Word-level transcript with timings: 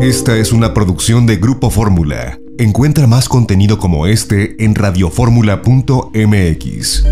Esta 0.00 0.36
es 0.38 0.52
una 0.52 0.72
producción 0.72 1.26
de 1.26 1.36
Grupo 1.36 1.68
Fórmula. 1.68 2.38
Encuentra 2.56 3.06
más 3.06 3.28
contenido 3.28 3.78
como 3.78 4.06
este 4.06 4.64
en 4.64 4.74
radioformula.mx. 4.74 7.04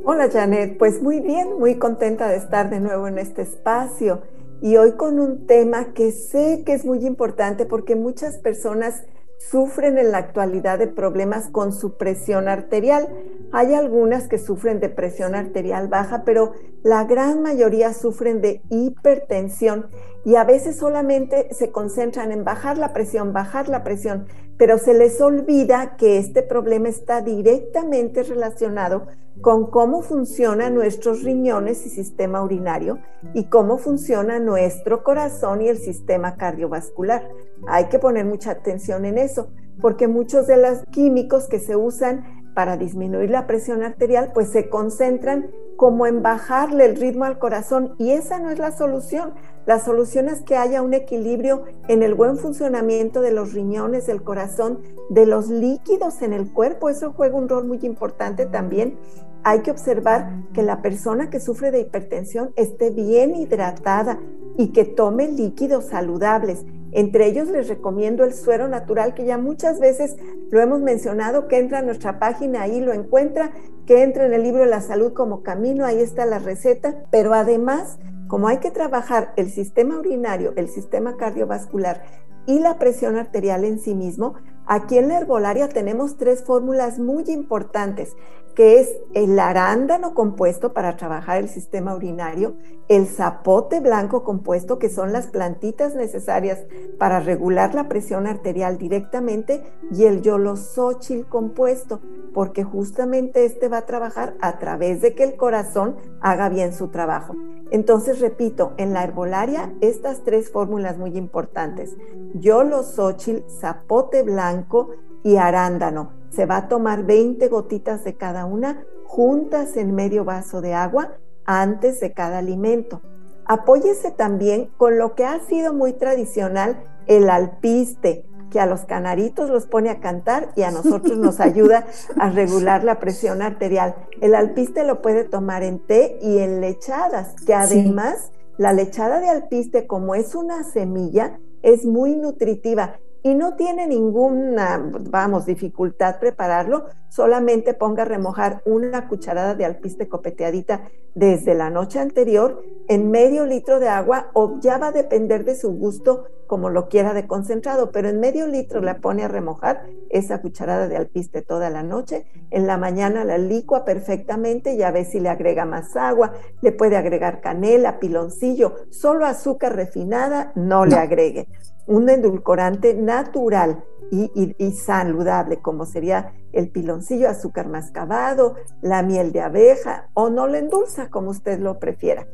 Hola 0.10 0.30
Janet, 0.32 0.78
pues 0.78 1.02
muy 1.02 1.20
bien, 1.20 1.60
muy 1.60 1.76
contenta 1.76 2.30
de 2.30 2.38
estar 2.38 2.70
de 2.70 2.80
nuevo 2.80 3.10
en 3.10 3.18
este 3.18 3.42
espacio 3.42 4.22
y 4.62 4.78
hoy 4.78 4.94
con 4.94 5.20
un 5.20 5.46
tema 5.48 5.92
que 5.94 6.14
sé 6.14 6.64
que 6.66 6.72
es 6.72 6.86
muy 6.86 7.06
importante 7.06 7.66
porque 7.66 7.98
muchas 7.98 8.38
personas 8.38 9.04
sufren 9.38 9.98
en 9.98 10.14
la 10.14 10.20
actualidad 10.20 10.80
de 10.80 10.88
problemas 10.88 11.50
con 11.50 11.74
su 11.74 11.98
presión 11.98 12.48
arterial. 12.48 13.10
Hay 13.52 13.74
algunas 13.74 14.28
que 14.28 14.38
sufren 14.38 14.80
de 14.80 14.90
presión 14.90 15.34
arterial 15.34 15.88
baja, 15.88 16.24
pero 16.26 16.54
la 16.84 17.06
gran 17.06 17.42
mayoría 17.42 17.94
sufren 17.94 18.42
de 18.42 18.62
hipertensión 18.70 19.88
y 20.26 20.36
a 20.36 20.44
veces 20.44 20.76
solamente 20.76 21.54
se 21.54 21.72
concentran 21.72 22.32
en 22.32 22.44
bajar 22.44 22.78
la 22.78 22.92
presión, 22.92 23.32
bajar 23.32 23.70
la 23.70 23.84
presión, 23.84 24.28
pero 24.58 24.78
se 24.78 24.94
les 24.94 25.22
olvida 25.22 25.96
que 25.98 26.18
este 26.18 26.44
problema 26.44 26.90
está 26.90 27.22
directamente 27.22 28.24
relacionado 28.24 29.08
con 29.42 29.70
cómo 29.70 30.02
funcionan 30.02 30.74
nuestros 30.76 31.24
riñones 31.24 31.86
y 31.86 31.90
sistema 31.90 32.44
urinario 32.44 33.00
y 33.34 33.46
cómo 33.46 33.78
funciona 33.78 34.40
nuestro 34.40 35.04
corazón 35.04 35.62
y 35.62 35.70
el 35.70 35.78
sistema 35.78 36.36
cardiovascular. 36.36 37.30
Hay 37.68 37.86
que 37.86 38.00
poner 38.00 38.26
mucha 38.26 38.52
atención 38.52 39.06
en 39.06 39.18
eso, 39.18 39.50
porque 39.80 40.08
muchos 40.08 40.48
de 40.48 40.58
los 40.58 40.80
químicos 40.92 41.48
que 41.48 41.60
se 41.60 41.76
usan 41.76 42.37
para 42.58 42.76
disminuir 42.76 43.30
la 43.30 43.46
presión 43.46 43.84
arterial, 43.84 44.32
pues 44.34 44.50
se 44.50 44.68
concentran 44.68 45.52
como 45.76 46.08
en 46.08 46.24
bajarle 46.24 46.86
el 46.86 46.96
ritmo 46.96 47.26
al 47.26 47.38
corazón 47.38 47.94
y 48.00 48.14
esa 48.14 48.40
no 48.40 48.50
es 48.50 48.58
la 48.58 48.72
solución. 48.72 49.36
La 49.68 49.80
solución 49.80 50.28
es 50.28 50.42
que 50.42 50.56
haya 50.56 50.82
un 50.82 50.96
equilibrio 50.96 51.66
en 51.88 52.02
el 52.02 52.16
buen 52.16 52.36
funcionamiento 52.36 53.22
de 53.22 53.30
los 53.30 53.54
riñones, 53.54 54.08
del 54.08 54.24
corazón, 54.24 54.80
de 55.12 55.28
los 55.28 55.50
líquidos 55.50 56.24
en 56.24 56.34
el 56.34 56.52
cuerpo. 56.52 56.90
Eso 56.90 57.14
juega 57.16 57.38
un 57.38 57.48
rol 57.48 57.68
muy 57.68 57.78
importante 57.84 58.48
también 58.48 58.98
hay 59.44 59.62
que 59.62 59.72
observar 59.72 60.44
que 60.54 60.62
la 60.62 60.82
persona 60.82 61.30
que 61.30 61.40
sufre 61.40 61.72
de 61.72 61.80
hipertensión 61.80 62.52
esté 62.58 62.90
bien 62.90 63.34
hidratada 63.34 64.20
y 64.58 64.74
que 64.74 64.84
tome 64.84 65.32
líquidos 65.32 65.86
saludables. 65.86 66.66
Entre 66.92 67.28
ellos 67.28 67.48
les 67.48 67.70
recomiendo 67.70 68.26
el 68.26 68.34
suero 68.34 68.68
natural, 68.68 69.14
que 69.14 69.26
ya 69.26 69.38
muchas 69.38 69.80
veces 69.80 70.18
lo 70.50 70.62
hemos 70.62 70.82
mencionado, 70.82 71.48
que 71.48 71.60
entra 71.60 71.80
a 71.80 71.82
nuestra 71.82 72.20
página, 72.20 72.62
ahí 72.62 72.80
lo 72.80 72.94
encuentra, 72.94 73.52
que 73.86 74.04
entra 74.04 74.26
en 74.26 74.34
el 74.34 74.44
libro 74.44 74.66
la 74.66 74.82
salud 74.82 75.14
como 75.14 75.44
camino, 75.44 75.86
ahí 75.86 76.02
está 76.02 76.26
la 76.26 76.40
receta, 76.40 77.04
pero 77.12 77.34
además, 77.34 78.00
como 78.28 78.48
hay 78.48 78.58
que 78.58 78.72
trabajar 78.72 79.34
el 79.36 79.50
sistema 79.50 79.98
urinario, 79.98 80.54
el 80.56 80.70
sistema 80.70 81.18
cardiovascular 81.18 82.04
y 82.46 82.60
la 82.60 82.78
presión 82.80 83.18
arterial 83.18 83.66
en 83.66 83.80
sí 83.80 83.94
mismo, 83.94 84.36
aquí 84.68 84.98
en 84.98 85.08
la 85.08 85.18
herbolaria 85.18 85.70
tenemos 85.70 86.18
tres 86.18 86.44
fórmulas 86.44 87.00
muy 87.00 87.24
importantes 87.28 88.16
que 88.58 88.80
es 88.80 88.90
el 89.14 89.38
arándano 89.38 90.16
compuesto 90.16 90.74
para 90.74 90.98
trabajar 90.98 91.38
el 91.38 91.48
sistema 91.48 91.94
urinario, 91.94 92.56
el 92.88 93.06
zapote 93.06 93.82
blanco 93.82 94.24
compuesto, 94.24 94.80
que 94.80 94.90
son 94.90 95.14
las 95.14 95.28
plantitas 95.28 95.94
necesarias 95.94 96.66
para 96.98 97.20
regular 97.20 97.76
la 97.76 97.88
presión 97.88 98.26
arterial 98.26 98.80
directamente, 98.80 99.62
y 99.92 100.06
el 100.06 100.24
yolosóchil 100.24 101.28
compuesto, 101.28 102.02
porque 102.34 102.64
justamente 102.64 103.46
este 103.46 103.68
va 103.68 103.78
a 103.78 103.86
trabajar 103.86 104.34
a 104.42 104.58
través 104.58 105.02
de 105.02 105.14
que 105.14 105.24
el 105.24 105.36
corazón 105.36 105.96
haga 106.20 106.50
bien 106.50 106.74
su 106.74 106.88
trabajo. 106.88 107.36
Entonces, 107.72 108.20
repito, 108.20 108.74
en 108.78 108.94
la 108.94 109.04
herbolaria, 109.04 109.74
estas 109.82 110.24
tres 110.24 110.52
fórmulas 110.52 110.98
muy 110.98 111.18
importantes, 111.18 111.96
yolosóchil, 112.34 113.44
zapote 113.60 114.24
blanco 114.24 114.92
y 115.24 115.38
arándano 115.38 116.18
se 116.30 116.46
va 116.46 116.58
a 116.58 116.68
tomar 116.68 117.04
20 117.04 117.48
gotitas 117.48 118.04
de 118.04 118.16
cada 118.16 118.46
una 118.46 118.86
juntas 119.06 119.78
en 119.78 119.96
medio 119.96 120.26
vaso 120.26 120.62
de 120.62 120.74
agua 120.74 121.14
antes 121.46 122.00
de 122.00 122.14
cada 122.14 122.40
alimento. 122.40 123.02
Apóyese 123.46 124.12
también 124.12 124.70
con 124.78 124.98
lo 124.98 125.16
que 125.16 125.26
ha 125.26 125.40
sido 125.40 125.74
muy 125.74 125.94
tradicional, 125.94 126.84
el 127.08 127.30
alpiste, 127.30 128.26
que 128.52 128.60
a 128.60 128.66
los 128.66 128.82
canaritos 128.86 129.50
los 129.50 129.66
pone 129.66 129.90
a 129.90 130.00
cantar 130.00 130.50
y 130.56 130.64
a 130.64 130.72
nosotros 130.72 131.18
nos 131.18 131.40
ayuda 131.40 131.86
a 132.20 132.30
regular 132.30 132.84
la 132.84 133.00
presión 133.00 133.42
arterial. 133.42 133.96
El 134.22 134.36
alpiste 134.36 134.84
lo 134.84 135.02
puede 135.02 135.24
tomar 135.24 135.64
en 135.64 135.80
té 135.80 136.20
y 136.22 136.40
en 136.40 136.62
lechadas, 136.62 137.36
que 137.46 137.54
además 137.54 138.32
la 138.58 138.74
lechada 138.74 139.20
de 139.20 139.30
alpiste, 139.30 139.88
como 139.88 140.16
es 140.16 140.36
una 140.36 140.64
semilla, 140.64 141.40
es 141.62 141.86
muy 141.86 142.16
nutritiva 142.16 143.00
y 143.28 143.36
no 143.36 143.56
tiene 143.56 143.88
ninguna, 143.88 144.82
vamos, 145.10 145.46
dificultad 145.46 146.18
prepararlo, 146.18 146.86
solamente 147.10 147.74
ponga 147.74 148.04
a 148.04 148.06
remojar 148.06 148.62
una 148.66 149.10
cucharada 149.10 149.54
de 149.54 149.66
alpiste 149.66 150.08
copeteadita 150.08 150.88
desde 151.14 151.54
la 151.54 151.70
noche 151.70 152.00
anterior 152.00 152.64
en 152.88 153.12
medio 153.12 153.46
litro 153.46 153.82
de 153.82 153.90
agua 153.90 154.30
o 154.34 154.62
ya 154.62 154.78
va 154.78 154.88
a 154.88 154.92
depender 154.94 155.44
de 155.44 155.56
su 155.56 155.74
gusto 155.74 156.24
como 156.48 156.70
lo 156.70 156.88
quiera 156.88 157.14
de 157.14 157.28
concentrado, 157.28 157.92
pero 157.92 158.08
en 158.08 158.22
medio 158.22 158.48
litro 158.48 158.80
la 158.80 159.00
pone 159.00 159.26
a 159.26 159.28
remojar 159.28 159.84
esa 160.10 160.40
cucharada 160.40 160.88
de 160.88 160.96
alpiste 160.96 161.42
toda 161.42 161.70
la 161.70 161.84
noche, 161.84 162.28
en 162.52 162.66
la 162.66 162.78
mañana 162.78 163.26
la 163.26 163.38
licua 163.38 163.84
perfectamente 163.84 164.74
y 164.74 164.84
a 164.84 164.92
ver 164.92 165.04
si 165.04 165.20
le 165.20 165.28
agrega 165.28 165.66
más 165.66 165.98
agua, 165.98 166.32
le 166.62 166.72
puede 166.72 166.96
agregar 166.96 167.42
canela, 167.42 168.00
piloncillo, 168.00 168.76
solo 168.90 169.26
azúcar 169.26 169.76
refinada 169.76 170.54
no. 170.56 170.86
le 170.86 170.96
agregue 170.96 171.50
un 171.88 172.10
endulcorante 172.10 172.94
natural 172.94 173.84
y, 174.10 174.72
saludable, 174.72 175.62
como 175.62 175.86
sería 175.86 176.34
el 176.54 176.70
piloncillo, 176.70 177.30
azúcar 177.30 177.68
mascabado, 177.68 178.56
la 178.82 179.04
miel 179.04 179.32
de 179.32 179.42
abeja, 179.42 180.10
o 180.14 180.30
no 180.30 180.48
lo 180.48 180.56
endulza, 180.56 181.10
como 181.10 181.32
usted 181.32 181.60
lo 181.60 181.80
prefiera. 181.80 182.26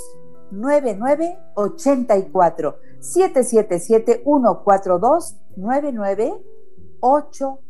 9984 0.51 2.77
777 2.99 4.21
142 4.23 5.35
9984 5.57 7.64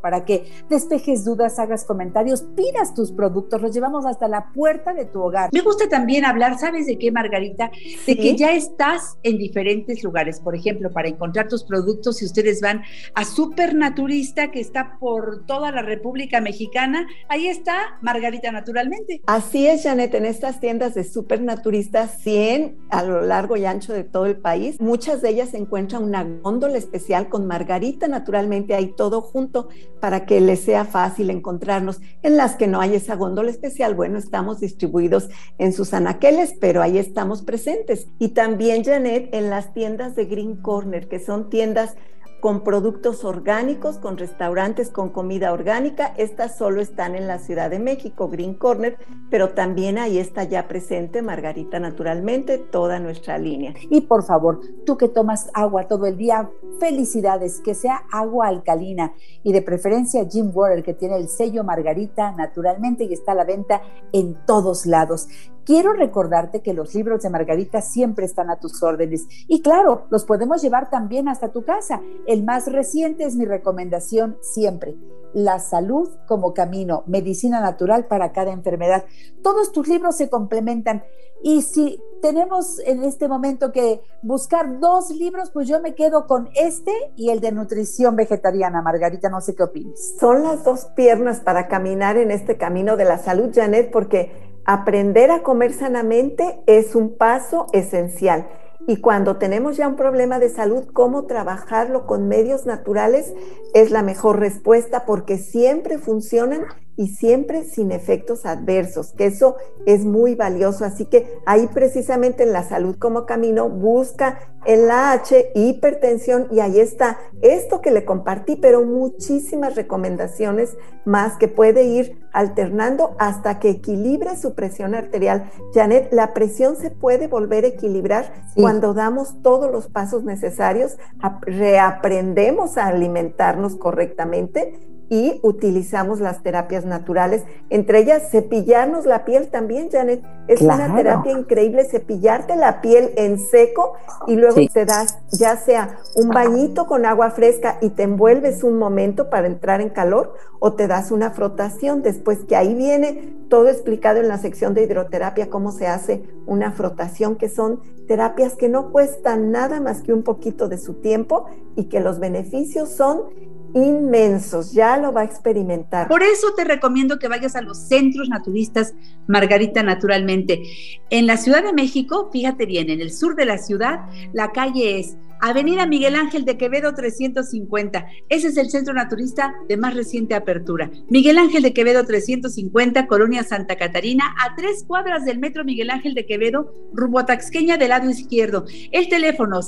para 0.00 0.24
que 0.24 0.44
despejes 0.68 1.24
dudas, 1.24 1.58
hagas 1.58 1.84
comentarios, 1.84 2.44
pidas 2.54 2.94
tus 2.94 3.12
productos, 3.12 3.60
los 3.62 3.74
llevamos 3.74 4.04
hasta 4.04 4.28
la 4.28 4.52
puerta 4.52 4.92
de 4.92 5.06
tu 5.06 5.22
hogar. 5.22 5.50
Me 5.52 5.60
gusta 5.60 5.88
también 5.88 6.24
hablar, 6.24 6.58
¿sabes 6.58 6.86
de 6.86 6.98
qué, 6.98 7.10
Margarita? 7.10 7.70
De 8.06 8.16
que 8.16 8.36
ya 8.36 8.52
estás 8.52 9.16
en 9.22 9.38
diferentes 9.38 10.02
lugares. 10.02 10.40
Por 10.40 10.54
ejemplo, 10.54 10.90
para 10.92 11.08
encontrar 11.08 11.48
tus 11.48 11.64
productos, 11.64 12.18
si 12.18 12.26
ustedes 12.26 12.60
van 12.60 12.82
a 13.14 13.24
Supernaturista, 13.24 14.50
que 14.50 14.60
está 14.60 14.98
por 14.98 15.46
toda 15.46 15.70
la 15.70 15.82
República 15.82 16.40
Mexicana, 16.40 17.06
ahí 17.28 17.46
está 17.48 17.98
Margarita 18.02 18.52
Naturalmente. 18.52 19.22
Así 19.26 19.66
es, 19.66 19.84
Janet, 19.84 20.14
en 20.14 20.26
estas 20.26 20.60
tiendas 20.60 20.94
de 20.94 21.04
Supernaturista 21.04 22.06
100 22.06 22.76
a 22.90 23.02
lo 23.02 23.22
largo 23.22 23.56
y 23.56 23.64
ancho 23.64 23.92
de 23.92 24.04
todo 24.04 24.26
el 24.26 24.36
país, 24.36 24.80
muchas 24.80 25.22
de 25.22 25.30
ellas 25.30 25.50
se 25.50 25.58
encuentran 25.58 26.02
una 26.02 26.24
góndola 26.24 26.76
especial 26.76 27.28
con 27.28 27.46
Margarita 27.46 28.08
Naturalmente, 28.08 28.74
ahí 28.74 28.92
todo 28.96 29.21
junto 29.22 29.68
para 30.00 30.26
que 30.26 30.40
les 30.40 30.60
sea 30.60 30.84
fácil 30.84 31.30
encontrarnos. 31.30 32.00
En 32.22 32.36
las 32.36 32.56
que 32.56 32.66
no 32.66 32.80
hay 32.80 32.94
esa 32.94 33.16
góndola 33.16 33.50
especial, 33.50 33.94
bueno, 33.94 34.18
estamos 34.18 34.60
distribuidos 34.60 35.28
en 35.58 35.72
sus 35.72 35.94
anaqueles, 35.94 36.54
pero 36.60 36.82
ahí 36.82 36.98
estamos 36.98 37.42
presentes. 37.42 38.08
Y 38.18 38.28
también, 38.28 38.84
Janet, 38.84 39.30
en 39.32 39.50
las 39.50 39.72
tiendas 39.72 40.14
de 40.14 40.26
Green 40.26 40.56
Corner, 40.56 41.08
que 41.08 41.18
son 41.18 41.48
tiendas 41.50 41.94
con 42.42 42.64
productos 42.64 43.24
orgánicos, 43.24 43.98
con 43.98 44.18
restaurantes 44.18 44.90
con 44.90 45.10
comida 45.10 45.52
orgánica. 45.52 46.12
Estas 46.16 46.56
solo 46.56 46.80
están 46.80 47.14
en 47.14 47.28
la 47.28 47.38
Ciudad 47.38 47.70
de 47.70 47.78
México, 47.78 48.28
Green 48.28 48.54
Corner, 48.54 48.98
pero 49.30 49.50
también 49.50 49.96
ahí 49.96 50.18
está 50.18 50.42
ya 50.42 50.66
presente 50.66 51.22
Margarita 51.22 51.78
Naturalmente, 51.78 52.58
toda 52.58 52.98
nuestra 52.98 53.38
línea. 53.38 53.74
Y 53.90 54.00
por 54.02 54.24
favor, 54.24 54.60
tú 54.84 54.96
que 54.96 55.08
tomas 55.08 55.50
agua 55.54 55.86
todo 55.86 56.06
el 56.06 56.16
día, 56.16 56.50
felicidades, 56.80 57.60
que 57.60 57.76
sea 57.76 58.02
agua 58.10 58.48
alcalina 58.48 59.12
y 59.44 59.52
de 59.52 59.62
preferencia 59.62 60.26
Jim 60.28 60.50
Water, 60.52 60.82
que 60.82 60.94
tiene 60.94 61.18
el 61.18 61.28
sello 61.28 61.62
Margarita 61.62 62.32
Naturalmente 62.32 63.04
y 63.04 63.12
está 63.12 63.32
a 63.32 63.36
la 63.36 63.44
venta 63.44 63.82
en 64.12 64.36
todos 64.46 64.84
lados. 64.84 65.28
Quiero 65.64 65.92
recordarte 65.92 66.60
que 66.60 66.74
los 66.74 66.94
libros 66.94 67.22
de 67.22 67.30
Margarita 67.30 67.80
siempre 67.80 68.24
están 68.24 68.50
a 68.50 68.58
tus 68.58 68.82
órdenes 68.82 69.26
y 69.46 69.62
claro, 69.62 70.06
los 70.10 70.24
podemos 70.24 70.60
llevar 70.60 70.90
también 70.90 71.28
hasta 71.28 71.52
tu 71.52 71.64
casa. 71.64 72.00
El 72.26 72.42
más 72.42 72.70
reciente 72.70 73.24
es 73.24 73.36
mi 73.36 73.44
recomendación 73.44 74.36
siempre. 74.40 74.96
La 75.34 75.60
salud 75.60 76.10
como 76.26 76.52
camino, 76.52 77.04
medicina 77.06 77.60
natural 77.60 78.06
para 78.06 78.32
cada 78.32 78.52
enfermedad. 78.52 79.04
Todos 79.42 79.72
tus 79.72 79.88
libros 79.88 80.16
se 80.16 80.28
complementan 80.28 81.04
y 81.42 81.62
si 81.62 82.00
tenemos 82.20 82.78
en 82.80 83.02
este 83.02 83.26
momento 83.28 83.72
que 83.72 84.00
buscar 84.22 84.78
dos 84.78 85.10
libros, 85.10 85.50
pues 85.50 85.66
yo 85.66 85.80
me 85.80 85.94
quedo 85.94 86.26
con 86.26 86.48
este 86.54 86.92
y 87.16 87.30
el 87.30 87.40
de 87.40 87.50
nutrición 87.50 88.14
vegetariana. 88.14 88.82
Margarita, 88.82 89.28
no 89.28 89.40
sé 89.40 89.54
qué 89.54 89.64
opinas. 89.64 90.14
Son 90.20 90.42
las 90.42 90.64
dos 90.64 90.86
piernas 90.94 91.40
para 91.40 91.66
caminar 91.66 92.16
en 92.16 92.30
este 92.30 92.56
camino 92.56 92.96
de 92.96 93.06
la 93.06 93.18
salud, 93.18 93.50
Janet, 93.52 93.90
porque 93.90 94.51
Aprender 94.64 95.32
a 95.32 95.42
comer 95.42 95.72
sanamente 95.72 96.60
es 96.66 96.94
un 96.94 97.16
paso 97.16 97.66
esencial. 97.72 98.46
Y 98.86 98.98
cuando 98.98 99.36
tenemos 99.36 99.76
ya 99.76 99.88
un 99.88 99.96
problema 99.96 100.38
de 100.38 100.48
salud, 100.48 100.84
cómo 100.92 101.26
trabajarlo 101.26 102.06
con 102.06 102.28
medios 102.28 102.66
naturales 102.66 103.32
es 103.74 103.90
la 103.90 104.02
mejor 104.02 104.38
respuesta 104.38 105.04
porque 105.04 105.38
siempre 105.38 105.98
funcionan 105.98 106.64
y 106.96 107.08
siempre 107.08 107.64
sin 107.64 107.90
efectos 107.90 108.44
adversos, 108.44 109.12
que 109.12 109.26
eso 109.26 109.56
es 109.86 110.04
muy 110.04 110.34
valioso. 110.34 110.84
Así 110.84 111.06
que 111.06 111.38
ahí 111.46 111.68
precisamente 111.72 112.42
en 112.42 112.52
la 112.52 112.64
salud 112.64 112.96
como 112.98 113.26
camino 113.26 113.68
busca 113.68 114.38
en 114.64 114.86
la 114.86 115.12
H 115.12 115.50
hipertensión 115.54 116.46
y 116.52 116.60
ahí 116.60 116.78
está 116.78 117.18
esto 117.40 117.80
que 117.80 117.90
le 117.90 118.04
compartí, 118.04 118.56
pero 118.56 118.84
muchísimas 118.84 119.74
recomendaciones 119.74 120.76
más 121.04 121.36
que 121.36 121.48
puede 121.48 121.84
ir 121.84 122.20
alternando 122.32 123.16
hasta 123.18 123.58
que 123.58 123.70
equilibre 123.70 124.36
su 124.36 124.54
presión 124.54 124.94
arterial. 124.94 125.50
Janet, 125.74 126.12
la 126.12 126.32
presión 126.32 126.76
se 126.76 126.90
puede 126.90 127.26
volver 127.26 127.64
a 127.64 127.68
equilibrar 127.68 128.32
cuando 128.54 128.94
damos 128.94 129.42
todos 129.42 129.70
los 129.70 129.88
pasos 129.88 130.22
necesarios, 130.22 130.96
reaprendemos 131.40 132.78
a 132.78 132.86
alimentarnos 132.86 133.76
correctamente 133.76 134.91
y 135.12 135.40
utilizamos 135.42 136.20
las 136.20 136.42
terapias 136.42 136.86
naturales, 136.86 137.42
entre 137.68 137.98
ellas 137.98 138.30
cepillarnos 138.30 139.04
la 139.04 139.26
piel 139.26 139.48
también, 139.48 139.90
Janet. 139.90 140.22
Es 140.48 140.62
una 140.62 140.96
terapia 140.96 141.32
increíble 141.32 141.84
cepillarte 141.84 142.56
la 142.56 142.80
piel 142.80 143.12
en 143.16 143.38
seco 143.38 143.92
y 144.26 144.36
luego 144.36 144.56
te 144.72 144.86
das 144.86 145.18
ya 145.30 145.58
sea 145.58 145.98
un 146.16 146.30
bañito 146.30 146.86
con 146.86 147.04
agua 147.04 147.30
fresca 147.30 147.76
y 147.82 147.90
te 147.90 148.04
envuelves 148.04 148.64
un 148.64 148.78
momento 148.78 149.28
para 149.28 149.48
entrar 149.48 149.82
en 149.82 149.90
calor 149.90 150.32
o 150.60 150.72
te 150.72 150.86
das 150.86 151.10
una 151.10 151.30
frotación. 151.30 152.00
Después 152.00 152.38
que 152.48 152.56
ahí 152.56 152.72
viene 152.72 153.34
todo 153.50 153.68
explicado 153.68 154.18
en 154.18 154.28
la 154.28 154.38
sección 154.38 154.72
de 154.72 154.84
hidroterapia 154.84 155.50
cómo 155.50 155.72
se 155.72 155.88
hace 155.88 156.22
una 156.46 156.72
frotación 156.72 157.36
que 157.36 157.50
son 157.50 157.80
terapias 158.08 158.54
que 158.54 158.70
no 158.70 158.90
cuestan 158.90 159.50
nada 159.50 159.78
más 159.78 160.00
que 160.00 160.14
un 160.14 160.22
poquito 160.22 160.68
de 160.68 160.78
su 160.78 160.94
tiempo 160.94 161.44
y 161.76 161.90
que 161.90 162.00
los 162.00 162.18
beneficios 162.18 162.88
son 162.88 163.51
inmensos, 163.74 164.72
ya 164.72 164.96
lo 164.96 165.12
va 165.12 165.22
a 165.22 165.24
experimentar. 165.24 166.08
Por 166.08 166.22
eso 166.22 166.54
te 166.54 166.64
recomiendo 166.64 167.18
que 167.18 167.28
vayas 167.28 167.56
a 167.56 167.62
los 167.62 167.78
centros 167.78 168.28
naturistas 168.28 168.94
Margarita 169.26 169.82
Naturalmente. 169.82 170.62
En 171.10 171.26
la 171.26 171.36
Ciudad 171.36 171.62
de 171.62 171.72
México, 171.72 172.30
fíjate 172.32 172.66
bien, 172.66 172.90
en 172.90 173.00
el 173.00 173.12
sur 173.12 173.34
de 173.34 173.46
la 173.46 173.58
ciudad, 173.58 174.00
la 174.32 174.52
calle 174.52 174.98
es 174.98 175.16
Avenida 175.44 175.86
Miguel 175.86 176.14
Ángel 176.14 176.44
de 176.44 176.56
Quevedo 176.56 176.94
350. 176.94 178.06
Ese 178.28 178.46
es 178.46 178.56
el 178.56 178.70
centro 178.70 178.94
naturista 178.94 179.52
de 179.68 179.76
más 179.76 179.94
reciente 179.94 180.36
apertura. 180.36 180.88
Miguel 181.08 181.36
Ángel 181.36 181.64
de 181.64 181.72
Quevedo 181.72 182.04
350, 182.06 183.08
Colonia 183.08 183.42
Santa 183.42 183.74
Catarina, 183.74 184.36
a 184.40 184.54
tres 184.54 184.84
cuadras 184.86 185.24
del 185.24 185.40
metro 185.40 185.64
Miguel 185.64 185.90
Ángel 185.90 186.14
de 186.14 186.26
Quevedo, 186.26 186.72
rumbo 186.92 187.24
Taxqueña 187.24 187.76
del 187.76 187.88
lado 187.88 188.08
izquierdo. 188.08 188.66
El 188.92 189.08
teléfono 189.08 189.62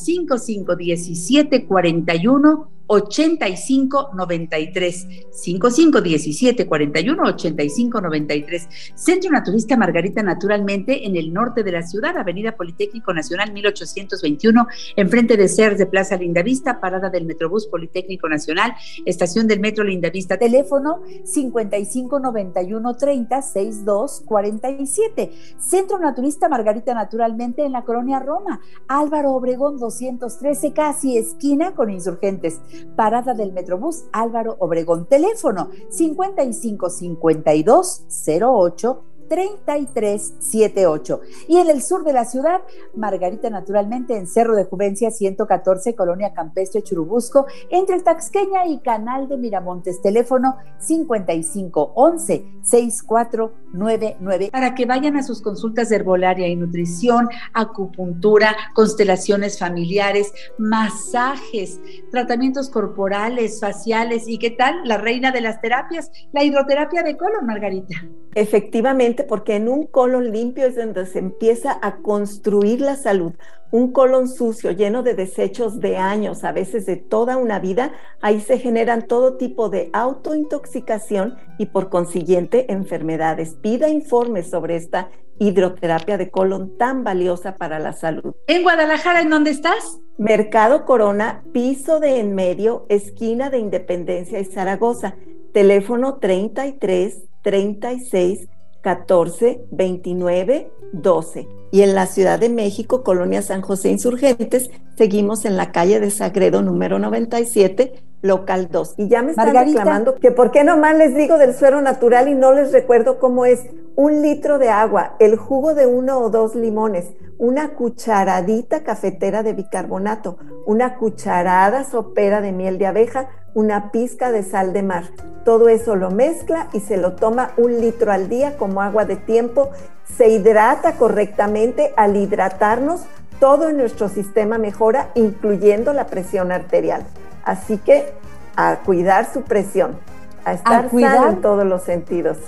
551741 2.87 4.15
8593 4.15 5.07
5517 5.31 6.67
41 6.67 7.23
85 7.23 8.01
93 8.01 8.69
Centro 8.95 9.31
Naturista 9.31 9.77
Margarita 9.77 10.23
Naturalmente 10.23 11.07
en 11.07 11.17
el 11.17 11.33
norte 11.33 11.63
de 11.63 11.73
la 11.73 11.83
ciudad 11.83 12.17
Avenida 12.17 12.53
Politécnico 12.53 13.13
Nacional 13.15 13.53
1821 13.53 14.67
enfrente 14.97 15.37
de 15.37 15.49
CERS 15.49 15.79
de 15.79 15.87
Plaza 15.87 16.17
Lindavista 16.17 16.81
parada 16.81 17.09
del 17.11 17.25
Metrobús 17.25 17.67
Politécnico 17.67 18.29
Nacional 18.29 18.75
estación 19.05 19.49
del 19.49 19.61
Metro 19.61 19.85
Lindavista. 19.85 20.39
Teléfono 20.39 21.01
55 21.25 22.21
91 22.21 22.97
30 22.97 23.43
62 23.43 24.23
47 24.27 25.33
Centro 25.59 25.99
Naturista 25.99 26.49
Margarita 26.49 26.95
Naturalmente 26.95 27.65
en 27.65 27.73
la 27.73 27.83
colonia 27.83 28.21
Roma. 28.21 28.61
Álvaro 28.89 29.33
Obregón 29.33 29.79
213 29.79 30.73
casi 30.73 31.17
esquina 31.17 31.75
con 31.75 31.91
insurgentes 31.91 32.61
parada 32.97 33.35
del 33.35 33.53
Metrobús 33.53 34.07
Álvaro 34.13 34.57
Obregón. 34.59 35.07
Teléfono 35.07 35.69
5552 35.91 38.07
08 38.41 39.05
3378. 39.29 41.21
Y 41.49 41.59
en 41.59 41.69
el 41.69 41.83
sur 41.83 42.05
de 42.05 42.13
la 42.13 42.25
ciudad, 42.25 42.63
Margarita 42.95 43.51
naturalmente 43.51 44.17
en 44.17 44.27
Cerro 44.27 44.57
de 44.57 44.65
Juvencia 44.65 45.11
114, 45.11 45.95
Colonia 45.95 46.33
Campestre 46.33 46.83
Churubusco, 46.83 47.47
entre 47.71 48.01
Taxqueña 48.01 48.67
y 48.67 48.79
Canal 48.81 49.29
de 49.29 49.37
Miramontes, 49.37 50.03
teléfono 50.03 50.57
5511 50.79 52.45
6499 52.63 54.51
para 54.51 54.75
que 54.75 54.87
vayan 54.87 55.17
a 55.17 55.23
sus 55.23 55.43
consultas 55.43 55.89
de 55.89 55.97
herbolaria 55.97 56.49
y 56.49 56.57
nutrición, 56.57 57.29
acupuntura, 57.53 58.57
constelaciones 58.75 59.59
familiares, 59.59 60.33
masajes, 60.59 61.81
tratamientos 62.11 62.71
corporales, 62.71 63.61
faciales 63.61 64.25
y 64.27 64.39
qué 64.39 64.51
tal 64.51 64.77
la 64.85 64.97
reina 64.99 65.33
de 65.33 65.41
las 65.41 65.61
terapias, 65.61 66.11
la 66.33 66.45
hidroterapia 66.45 67.03
de 67.03 67.17
colon, 67.17 67.47
Margarita. 67.47 68.07
Efectivamente, 68.35 69.14
porque 69.23 69.55
en 69.55 69.69
un 69.69 69.87
colon 69.87 70.33
limpio 70.33 70.67
es 70.67 70.75
donde 70.75 71.07
se 71.07 71.21
empieza 71.21 71.79
a 71.81 71.99
construir 71.99 72.81
la 72.81 72.97
salud. 72.97 73.35
Un 73.71 73.93
colon 73.93 74.29
sucio, 74.29 74.73
lleno 74.73 75.05
de 75.05 75.15
desechos 75.15 75.79
de 75.79 75.97
años, 75.97 76.43
a 76.43 76.51
veces 76.51 76.87
de 76.87 76.97
toda 76.97 77.37
una 77.37 77.61
vida, 77.61 77.93
ahí 78.21 78.41
se 78.41 78.59
generan 78.59 79.07
todo 79.07 79.37
tipo 79.37 79.69
de 79.69 79.91
autointoxicación 79.93 81.37
y 81.59 81.67
por 81.67 81.91
consiguiente 81.91 82.73
enfermedades. 82.73 83.55
Pida 83.55 83.89
informes 83.89 84.51
sobre 84.51 84.75
esta 84.77 85.09
hidroterapia 85.39 86.19
de 86.19 86.31
colon 86.31 86.77
tan 86.77 87.05
valiosa 87.05 87.57
para 87.57 87.79
la 87.79 87.93
salud. 87.93 88.35
En 88.47 88.63
Guadalajara, 88.63 89.21
¿en 89.21 89.31
dónde 89.31 89.51
estás? 89.51 90.01
Mercado 90.19 90.85
Corona, 90.85 91.43
piso 91.53 92.01
de 92.01 92.21
en 92.21 92.35
medio, 92.35 92.87
esquina 92.89 93.51
de 93.51 93.59
Independencia 93.59 94.41
y 94.41 94.45
Zaragoza. 94.45 95.17
Teléfono 95.53 96.19
33 96.19 97.25
36 97.45 98.49
14 98.85 99.65
29 99.71 100.71
12. 100.93 101.49
Y 101.73 101.83
en 101.83 101.95
la 101.95 102.07
Ciudad 102.07 102.39
de 102.39 102.51
México, 102.51 103.03
Colonia 103.03 103.43
San 103.43 103.63
José 103.63 103.89
Insurgentes, 103.89 104.71
seguimos 104.97 105.47
en 105.47 105.57
la 105.57 105.73
calle 105.73 105.99
de 105.99 106.11
Sagredo 106.11 106.63
número 106.63 106.99
97, 106.99 107.95
local 108.21 108.69
2. 108.71 108.95
Y 108.99 109.09
ya 109.09 109.23
me 109.23 109.31
están 109.31 109.55
reclamando 109.55 110.15
que 110.17 110.31
por 110.31 110.51
qué 110.51 110.63
nomás 110.65 110.97
les 110.97 111.17
digo 111.17 111.39
del 111.39 111.55
suero 111.55 111.81
natural 111.81 112.29
y 112.29 112.35
no 112.35 112.53
les 112.53 112.73
recuerdo 112.73 113.19
cómo 113.19 113.47
es 113.47 113.65
un 113.97 114.21
litro 114.23 114.59
de 114.59 114.69
agua, 114.69 115.17
el 115.19 115.37
jugo 115.37 115.75
de 115.75 115.87
uno 115.87 116.19
o 116.19 116.29
dos 116.29 116.55
limones, 116.55 117.07
una 117.39 117.71
cucharadita 117.71 118.85
cafetera 118.85 119.43
de 119.43 119.55
bicarbonato, 119.55 120.37
una 120.67 120.97
cucharada 120.97 121.85
sopera 121.85 122.43
de 122.43 122.53
miel 122.53 122.79
de 122.79 122.87
abeja, 122.87 123.31
una 123.55 123.91
pizca 123.91 124.31
de 124.31 124.43
sal 124.43 124.75
de 124.75 124.83
mar. 124.83 125.05
Todo 125.45 125.69
eso 125.69 125.95
lo 125.97 126.11
mezcla 126.11 126.69
y 126.73 126.81
se 126.81 126.97
lo 126.97 127.13
toma 127.13 127.53
un 127.57 127.81
litro 127.81 128.13
al 128.13 128.29
día 128.29 128.57
como 128.57 128.83
agua 128.83 129.05
de 129.05 129.17
tiempo. 129.17 129.71
Se 130.17 130.29
hidrata 130.29 130.97
correctamente. 130.97 131.93
Al 131.97 132.17
hidratarnos, 132.17 133.03
todo 133.41 133.69
en 133.69 133.77
nuestro 133.77 134.09
sistema 134.09 134.59
mejora, 134.59 135.11
incluyendo 135.15 135.93
la 135.93 136.07
presión 136.07 136.51
arterial. 136.51 137.05
Así 137.45 137.79
que 137.79 138.13
a 138.57 138.77
cuidar 138.85 139.33
su 139.33 139.43
presión, 139.43 139.99
a 140.45 140.55
estar 140.55 140.91
sano 140.91 141.29
en 141.29 141.41
todos 141.41 141.67
los 141.67 141.83
sentidos 141.83 142.39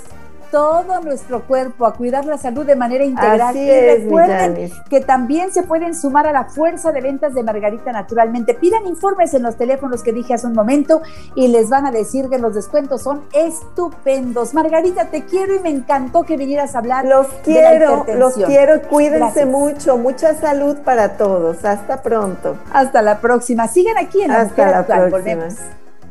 todo 0.50 1.00
nuestro 1.00 1.47
cuerpo, 1.47 1.87
a 1.87 1.95
cuidar 1.95 2.25
la 2.25 2.38
salud 2.38 2.67
de 2.67 2.76
manera 2.76 3.05
integral. 3.05 3.57
y 3.57 3.69
recuerden 3.69 4.71
que 4.88 5.00
también 5.00 5.53
se 5.53 5.62
pueden 5.62 5.95
sumar 5.95 6.26
a 6.26 6.33
la 6.33 6.45
fuerza 6.45 6.93
de 6.93 7.00
ventas 7.00 7.35
de 7.35 7.43
Margarita 7.43 7.93
Naturalmente. 7.93 8.55
Pidan 8.55 8.87
informes 8.87 9.35
en 9.35 9.43
los 9.43 9.57
teléfonos 9.57 10.03
que 10.03 10.12
dije 10.12 10.35
hace 10.35 10.47
un 10.47 10.53
momento 10.53 11.03
y 11.35 11.49
les 11.49 11.69
van 11.69 11.87
a 11.87 11.91
decir 11.91 12.29
que 12.29 12.38
los 12.38 12.55
descuentos 12.55 13.03
son 13.03 13.23
estupendos. 13.33 14.55
Margarita, 14.55 15.07
te 15.07 15.25
quiero 15.25 15.55
y 15.55 15.61
me 15.61 15.71
encantó 15.71 16.23
que 16.23 16.37
vinieras 16.37 16.75
a 16.75 16.79
hablar. 16.79 17.05
Los 17.05 17.26
quiero, 17.45 18.05
los 18.17 18.35
quiero. 18.35 18.83
Cuídense 18.83 19.47
mucho. 19.47 19.97
Mucha 19.97 20.35
salud 20.35 20.76
para 20.79 21.17
todos. 21.17 21.65
Hasta 21.65 22.03
pronto. 22.03 22.57
Hasta 22.73 23.03
la 23.03 23.21
próxima. 23.21 23.69
Sigan 23.69 23.99
aquí 23.99 24.23
en 24.23 24.31
Hasta 24.31 24.71
la 24.71 24.87
próxima. 24.87 25.09
Volvemos. 25.11 25.86